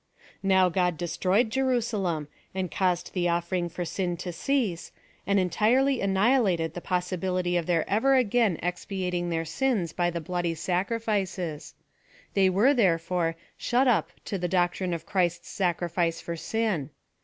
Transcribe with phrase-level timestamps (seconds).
[0.41, 4.91] Now God destroyed Jerusalem, jind caused the offering for sin to cease,
[5.27, 10.55] and entirely annihilated the possibility of their ever again expiating their sins by the bloody
[10.55, 11.75] sacrifices;
[12.33, 16.89] they were, therefore, shut up to the doctrine of Christ's sacrifice for sin.